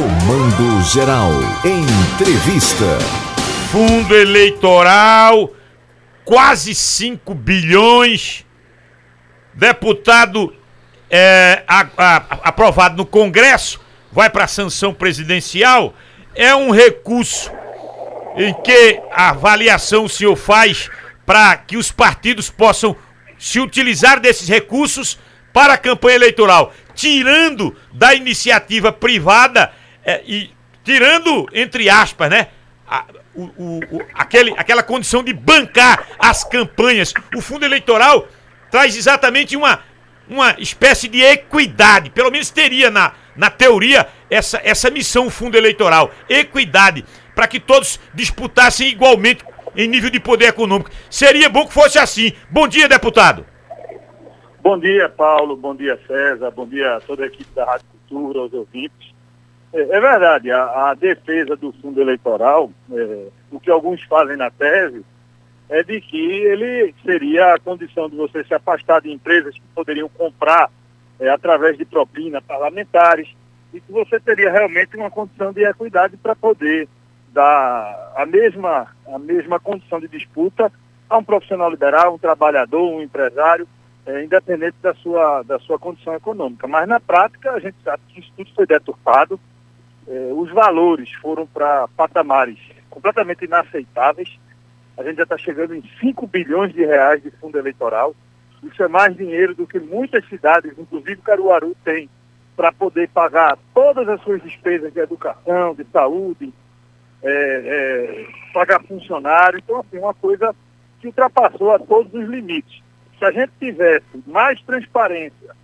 [0.00, 1.30] Comando Geral.
[1.64, 2.98] Entrevista.
[3.72, 5.50] Fundo eleitoral,
[6.22, 8.44] quase 5 bilhões.
[9.54, 10.54] Deputado
[11.08, 13.80] é, a- a- aprovado no Congresso,
[14.12, 15.94] vai para a sanção presidencial.
[16.34, 17.50] É um recurso
[18.36, 20.90] em que a avaliação o senhor faz
[21.24, 22.94] para que os partidos possam
[23.38, 25.18] se utilizar desses recursos
[25.54, 29.72] para a campanha eleitoral, tirando da iniciativa privada
[30.06, 30.50] eh, e
[30.84, 32.48] tirando, entre aspas, né?
[32.88, 37.12] a- o- o- o- aquele, aquela condição de bancar as campanhas.
[37.34, 38.26] O fundo eleitoral
[38.70, 39.80] traz exatamente uma,
[40.28, 45.56] uma espécie de equidade, pelo menos teria na, na teoria essa, essa missão o fundo
[45.56, 47.04] eleitoral, equidade,
[47.34, 50.90] para que todos disputassem igualmente em nível de poder econômico.
[51.10, 52.32] Seria bom que fosse assim.
[52.48, 53.44] Bom dia, deputado.
[54.62, 55.56] Bom dia, Paulo.
[55.56, 56.50] Bom dia, César.
[56.52, 59.15] Bom dia a toda a equipe da Rádio Cultura, aos ouvintes.
[59.72, 64.50] É, é verdade, a, a defesa do fundo eleitoral, é, o que alguns fazem na
[64.50, 65.04] tese,
[65.68, 70.08] é de que ele seria a condição de você se afastar de empresas que poderiam
[70.08, 70.70] comprar
[71.18, 73.28] é, através de propina parlamentares
[73.74, 76.88] e que você teria realmente uma condição de equidade para poder
[77.32, 80.72] dar a mesma, a mesma condição de disputa
[81.08, 83.68] a um profissional liberal, um trabalhador, um empresário,
[84.06, 86.66] é, independente da sua, da sua condição econômica.
[86.66, 89.38] Mas na prática a gente sabe que isso tudo foi deturpado,
[90.08, 92.58] é, os valores foram para patamares
[92.90, 94.38] completamente inaceitáveis.
[94.96, 98.14] A gente já está chegando em 5 bilhões de reais de fundo eleitoral.
[98.62, 102.08] Isso é mais dinheiro do que muitas cidades, inclusive Caruaru, tem
[102.56, 106.52] para poder pagar todas as suas despesas de educação, de saúde,
[107.22, 109.58] é, é, pagar funcionário.
[109.58, 110.54] Então, assim, uma coisa
[111.00, 112.82] que ultrapassou a todos os limites.
[113.18, 115.54] Se a gente tivesse mais transparência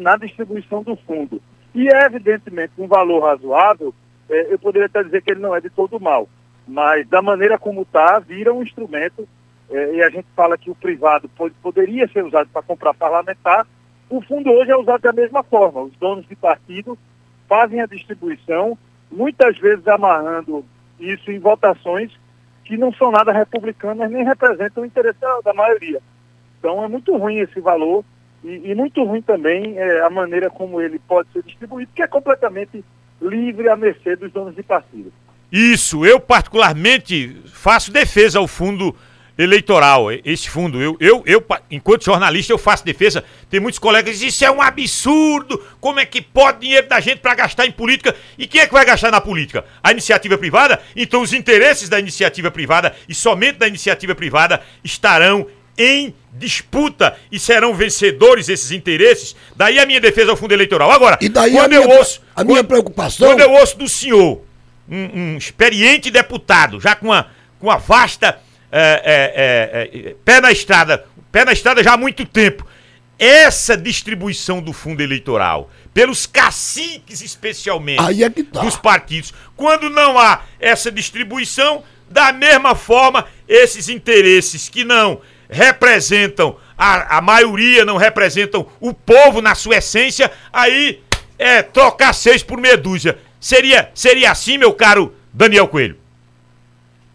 [0.00, 1.40] na distribuição do fundo
[1.74, 3.94] e, evidentemente, um valor razoável,
[4.28, 6.28] eh, eu poderia até dizer que ele não é de todo mal.
[6.66, 9.28] Mas, da maneira como está, vira um instrumento,
[9.70, 13.66] eh, e a gente fala que o privado pode- poderia ser usado para comprar parlamentar,
[14.10, 15.82] o fundo hoje é usado da mesma forma.
[15.82, 16.98] Os donos de partido
[17.48, 18.76] fazem a distribuição,
[19.10, 20.64] muitas vezes amarrando
[20.98, 22.12] isso em votações
[22.64, 26.00] que não são nada republicanas nem representam o interesse da maioria.
[26.58, 28.04] Então é muito ruim esse valor
[28.44, 32.06] e, e muito ruim também é, a maneira como ele pode ser distribuído, que é
[32.06, 32.84] completamente
[33.20, 35.12] livre à mercê dos donos de partido.
[35.50, 38.94] Isso, eu particularmente faço defesa ao fundo
[39.38, 40.82] eleitoral, e- esse fundo.
[40.82, 43.24] Eu, eu, eu, enquanto jornalista, eu faço defesa.
[43.48, 46.98] Tem muitos colegas que dizem, isso é um absurdo, como é que pode dinheiro da
[46.98, 48.14] gente para gastar em política?
[48.36, 49.64] E quem é que vai gastar na política?
[49.82, 50.80] A iniciativa privada?
[50.96, 55.46] Então os interesses da iniciativa privada e somente da iniciativa privada estarão
[55.78, 59.34] em disputa e serão vencedores esses interesses.
[59.56, 60.90] Daí a minha defesa ao fundo eleitoral.
[60.90, 62.20] Agora, E daí quando a eu minha, ouço...
[62.34, 63.26] a minha quando- preocupação.
[63.28, 64.42] quando eu ouço do senhor,
[64.88, 67.30] um, um experiente deputado, já com uma,
[67.60, 68.38] com uma vasta
[68.70, 72.66] é, é, é, pé na estrada, pé na estrada já há muito tempo,
[73.18, 78.60] essa distribuição do fundo eleitoral, pelos caciques especialmente, Aí é que tá.
[78.60, 86.56] dos partidos, quando não há essa distribuição, da mesma forma, esses interesses que não representam
[86.76, 91.02] a, a maioria, não representam o povo na sua essência, aí
[91.38, 93.18] é trocar seis por dúzia.
[93.40, 95.96] Seria, seria assim, meu caro Daniel Coelho?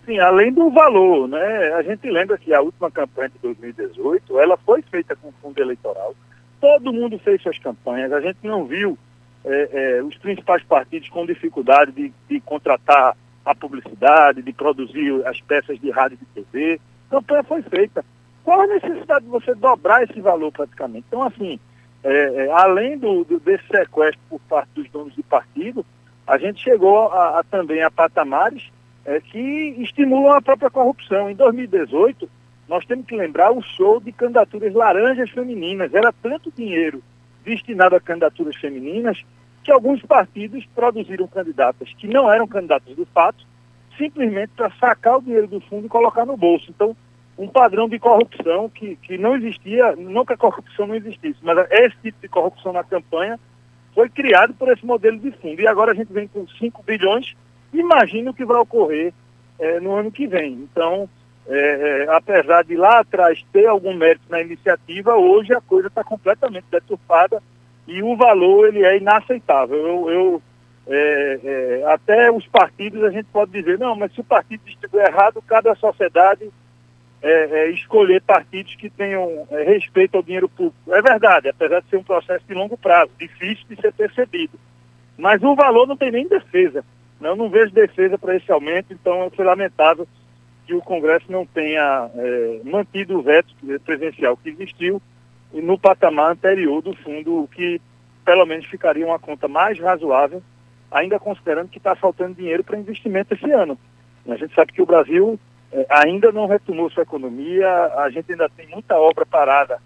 [0.06, 1.74] Sim, além do valor, né?
[1.76, 6.14] A gente lembra que a última campanha de 2018, ela foi feita com fundo eleitoral.
[6.60, 8.12] Todo mundo fez suas campanhas.
[8.12, 8.98] A gente não viu
[9.46, 13.16] eh, eh, os principais partidos com dificuldade de, de contratar
[13.46, 16.80] a publicidade, de produzir as peças de rádio e de TV.
[17.10, 18.04] A campanha foi feita.
[18.44, 21.06] Qual a necessidade de você dobrar esse valor praticamente?
[21.08, 21.60] Então, assim,
[22.04, 25.86] eh, eh, além do, do- desse sequestro por parte dos donos de partido,
[26.28, 28.70] a gente chegou a, a também a patamares
[29.06, 29.40] é, que
[29.80, 31.30] estimulam a própria corrupção.
[31.30, 32.30] Em 2018,
[32.68, 35.94] nós temos que lembrar o show de candidaturas laranjas femininas.
[35.94, 37.04] Era tanto dinheiro
[37.44, 39.22] destinado a candidaturas femininas
[39.64, 43.46] que alguns partidos produziram candidatas que não eram candidatas de fato,
[43.98, 46.68] simplesmente para sacar o dinheiro do fundo e colocar no bolso.
[46.70, 46.96] Então,
[47.38, 51.68] um padrão de corrupção que, que não existia, não que a corrupção não existisse, mas
[51.72, 53.40] esse tipo de corrupção na campanha
[53.94, 55.60] foi criado por esse modelo de fundo.
[55.62, 57.36] E agora a gente vem com 5 bilhões,
[57.74, 59.14] imagina o que vai ocorrer
[59.60, 60.54] eh, no ano que vem.
[60.54, 61.10] Então,
[61.48, 66.04] eh, eh, apesar de lá atrás ter algum mérito na iniciativa, hoje a coisa está
[66.04, 67.42] completamente deturpada
[67.88, 69.78] e o valor ele é inaceitável.
[69.78, 70.42] Eu, eu,
[70.88, 75.06] eh, eh, até os partidos a gente pode dizer, não, mas se o partido distribuir
[75.06, 76.50] errado, à sociedade
[77.24, 80.94] é, é, escolher partidos que tenham é, respeito ao dinheiro público.
[80.94, 84.60] É verdade, apesar de ser um processo de longo prazo, difícil de ser percebido.
[85.18, 86.84] Mas o valor não tem nem defesa.
[87.22, 87.30] Né?
[87.30, 90.06] Eu não vejo defesa para esse aumento, então foi lamentável
[90.68, 93.56] que o Congresso não tenha é, mantido o veto
[93.86, 95.02] presidencial que existiu
[95.54, 97.80] no patamar anterior do fundo, que
[98.26, 100.44] pelo menos ficaria uma conta mais razoável,
[100.92, 103.78] ainda considerando que está faltando dinheiro para investimento esse ano.
[104.28, 105.53] A gente sabe que o Brasil é,
[105.90, 107.68] ainda não retomou sua economia,
[107.98, 109.80] a gente ainda tem muita obra parada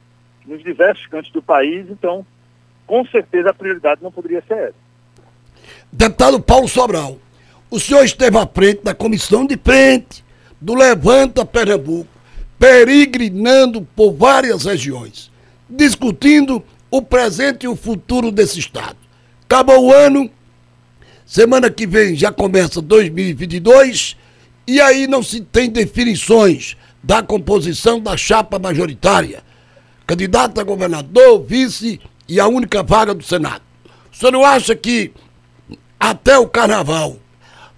[0.45, 2.25] nos diversos cantos do país, então,
[2.86, 4.88] com certeza, a prioridade não poderia ser essa.
[5.92, 7.18] Deputado Paulo Sobral,
[7.69, 10.24] o senhor esteve à frente da comissão de frente
[10.60, 12.10] do Levanta Pernambuco,
[12.57, 15.31] peregrinando por várias regiões,
[15.69, 18.98] discutindo o presente e o futuro desse estado.
[19.44, 20.30] Acabou o ano,
[21.25, 24.18] semana que vem já começa 2022
[24.67, 29.41] e aí não se tem definições da composição da chapa majoritária.
[30.05, 33.61] Candidato a governador, vice e a única vaga do Senado.
[34.11, 35.13] O senhor não acha que
[35.99, 37.15] até o carnaval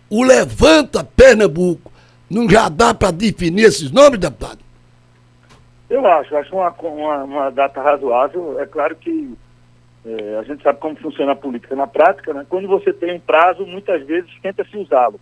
[0.09, 1.91] o Levanta Pernambuco
[2.30, 4.59] não já dá para definir esses nomes, deputado?
[5.89, 8.59] Eu acho, acho uma, uma, uma data razoável.
[8.59, 9.33] É claro que
[10.06, 12.45] é, a gente sabe como funciona a política na prática, né?
[12.47, 15.19] Quando você tem um prazo, muitas vezes tenta se usá-lo.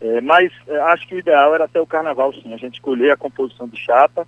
[0.00, 3.12] É, mas é, acho que o ideal era até o carnaval, sim, a gente escolher
[3.12, 4.26] a composição de chapa,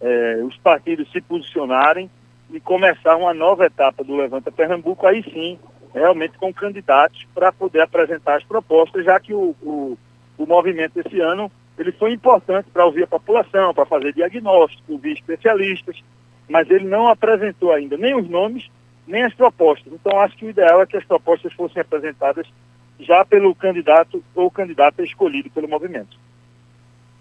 [0.00, 2.10] é, os partidos se posicionarem
[2.50, 5.58] e começar uma nova etapa do Levanta Pernambuco, aí sim,
[5.94, 9.98] realmente com candidatos para poder apresentar as propostas, já que o, o,
[10.36, 15.12] o movimento esse ano ele foi importante para ouvir a população, para fazer diagnóstico, ouvir
[15.12, 16.02] especialistas,
[16.48, 18.68] mas ele não apresentou ainda nem os nomes,
[19.06, 19.92] nem as propostas.
[19.92, 22.46] Então, acho que o ideal é que as propostas fossem apresentadas
[23.00, 26.16] já pelo candidato ou candidata escolhido pelo movimento.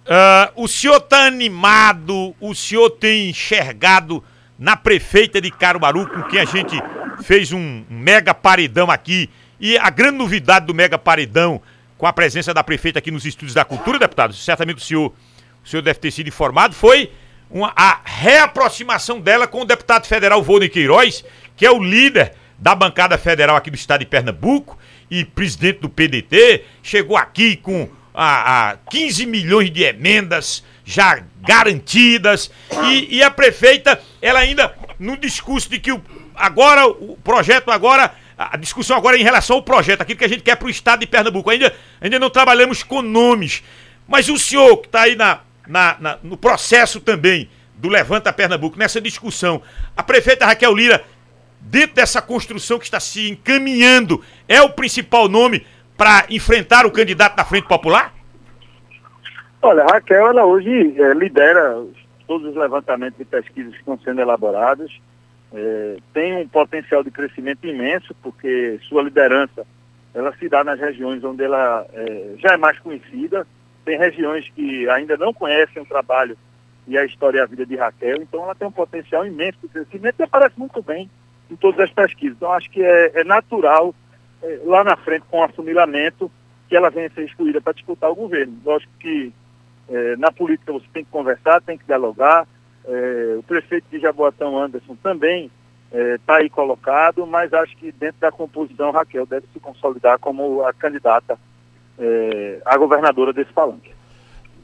[0.05, 4.23] Uh, o senhor está animado, o senhor tem enxergado
[4.57, 6.79] na prefeita de Caruaru, com quem a gente
[7.23, 9.29] fez um mega paredão aqui,
[9.59, 11.61] e a grande novidade do mega paredão,
[11.97, 15.13] com a presença da prefeita aqui nos Estúdios da Cultura, deputado, certamente o senhor,
[15.63, 17.11] o senhor deve ter sido informado, foi
[17.49, 21.25] uma, a reaproximação dela com o deputado federal Volney Queiroz,
[21.55, 24.77] que é o líder da bancada federal aqui do estado de Pernambuco
[25.19, 32.51] e presidente do PDT, chegou aqui com a, a 15 milhões de emendas já garantidas
[32.85, 36.01] e, e, a prefeita, ela ainda no discurso de que o,
[36.35, 40.29] agora o projeto agora a discussão agora é em relação ao projeto, aquilo que a
[40.29, 41.49] gente quer para o estado de Pernambuco.
[41.49, 43.63] Ainda, ainda não trabalhamos com nomes.
[44.07, 48.77] Mas o senhor que está aí na, na, na, no processo também do Levanta Pernambuco,
[48.77, 49.61] nessa discussão,
[49.95, 51.03] a prefeita Raquel Lira
[51.61, 55.65] dentro dessa construção que está se encaminhando, é o principal nome
[55.97, 58.13] para enfrentar o candidato da Frente Popular?
[59.61, 60.69] Olha, a Raquel, ela hoje
[60.99, 61.83] é, lidera
[62.27, 64.91] todos os levantamentos de pesquisas que estão sendo elaborados,
[65.53, 69.65] é, tem um potencial de crescimento imenso, porque sua liderança
[70.13, 73.45] ela se dá nas regiões onde ela é, já é mais conhecida,
[73.83, 76.37] tem regiões que ainda não conhecem o trabalho
[76.87, 79.67] e a história e a vida de Raquel, então ela tem um potencial imenso de
[79.67, 81.09] crescimento e aparece muito bem
[81.49, 82.35] em todas as pesquisas.
[82.37, 83.93] Então, acho que é, é natural,
[84.41, 86.31] é, lá na frente, com o assimilamento,
[86.67, 88.57] que ela venha ser escolhida para disputar o governo.
[88.63, 89.31] Lógico que
[89.89, 92.47] é, na política você tem que conversar, tem que dialogar.
[92.87, 95.49] É, o prefeito de Jaboatão, Anderson, também
[95.91, 100.63] está é, aí colocado, mas acho que dentro da composição, Raquel deve se consolidar como
[100.63, 101.37] a candidata
[101.97, 103.91] é, a governadora desse palanque.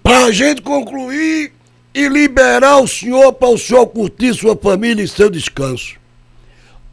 [0.03, 1.53] Para a gente concluir
[1.93, 6.00] e liberar o senhor para o senhor curtir sua família e seu descanso.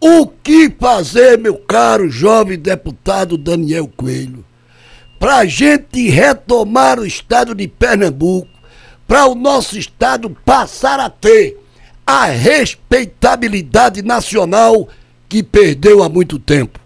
[0.00, 4.44] O que fazer, meu caro jovem deputado Daniel Coelho,
[5.18, 8.48] para a gente retomar o estado de Pernambuco,
[9.08, 11.58] para o nosso estado passar a ter
[12.06, 14.88] a respeitabilidade nacional
[15.28, 16.78] que perdeu há muito tempo?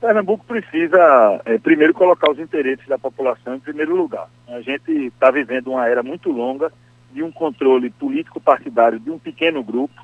[0.00, 4.28] Pernambuco precisa, é, primeiro, colocar os interesses da população em primeiro lugar.
[4.48, 6.72] A gente está vivendo uma era muito longa
[7.12, 10.03] de um controle político-partidário de um pequeno grupo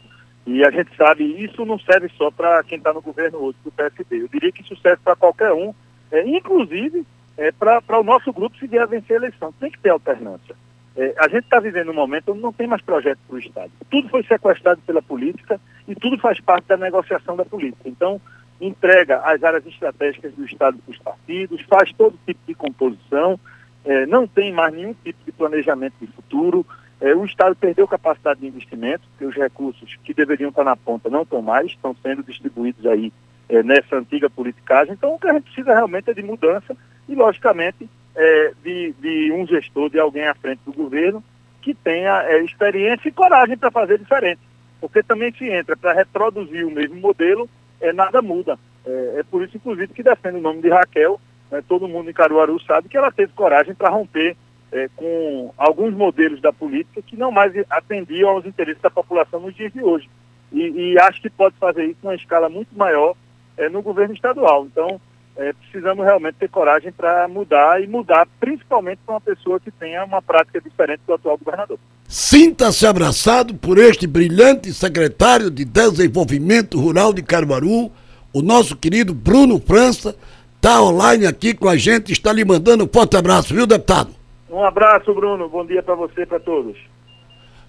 [0.52, 3.70] e a gente sabe, isso não serve só para quem está no governo hoje, do
[3.70, 4.22] PSB.
[4.22, 5.72] Eu diria que isso serve para qualquer um,
[6.10, 7.06] é, inclusive
[7.38, 9.52] é, para o nosso grupo se vier a vencer a eleição.
[9.60, 10.56] Tem que ter alternância.
[10.96, 13.70] É, a gente está vivendo um momento onde não tem mais projeto para o Estado.
[13.88, 17.88] Tudo foi sequestrado pela política e tudo faz parte da negociação da política.
[17.88, 18.20] Então,
[18.60, 23.38] entrega as áreas estratégicas do Estado para os partidos, faz todo tipo de composição,
[23.84, 26.66] é, não tem mais nenhum tipo de planejamento de futuro.
[27.00, 31.08] É, o Estado perdeu capacidade de investimento, porque os recursos que deveriam estar na ponta
[31.08, 33.10] não estão mais, estão sendo distribuídos aí
[33.48, 34.92] é, nessa antiga politicagem.
[34.92, 36.76] Então, o que a gente precisa realmente é de mudança
[37.08, 41.24] e, logicamente, é, de, de, um gestor, de alguém à frente do governo
[41.62, 44.40] que tenha é, experiência e coragem para fazer diferente.
[44.78, 47.48] Porque também se entra para reproduzir o mesmo modelo,
[47.80, 48.58] é, nada muda.
[48.84, 51.18] É, é por isso, inclusive, que defende o nome de Raquel.
[51.50, 51.62] Né?
[51.66, 54.36] Todo mundo em Caruaru sabe que ela teve coragem para romper
[54.72, 59.54] é, com alguns modelos da política que não mais atendiam aos interesses da população nos
[59.54, 60.08] dias de hoje.
[60.52, 63.14] E, e acho que pode fazer isso numa escala muito maior
[63.56, 64.66] é, no governo estadual.
[64.66, 65.00] Então,
[65.36, 70.04] é, precisamos realmente ter coragem para mudar e mudar principalmente para uma pessoa que tenha
[70.04, 71.78] uma prática diferente do atual governador.
[72.08, 77.90] Sinta-se abraçado por este brilhante secretário de Desenvolvimento Rural de Caruaru,
[78.32, 80.14] o nosso querido Bruno França,
[80.56, 84.19] está online aqui com a gente, está lhe mandando um forte abraço, viu, deputado?
[84.50, 85.48] Um abraço, Bruno.
[85.48, 86.76] Bom dia para você e para todos.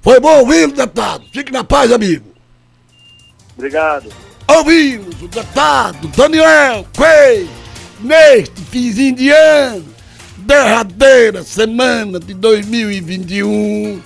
[0.01, 1.23] Foi bom ouvir, deputado.
[1.31, 2.25] Fique na paz, amigo.
[3.55, 4.09] Obrigado.
[4.47, 7.49] Ouvimos o deputado Daniel Coelho
[7.99, 9.85] neste finzinho de ano,
[10.37, 14.01] derradeira semana de 2021.